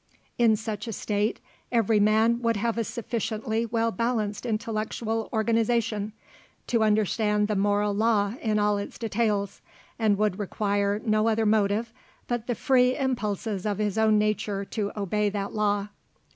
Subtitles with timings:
[0.39, 1.39] In such a state
[1.71, 6.13] every man would have a sufficiently well balanced intellectual organization,
[6.65, 9.61] to understand the moral law in all its details,
[9.99, 11.93] and would require no other motive
[12.27, 15.89] but the free impulses of his own nature to obey that law.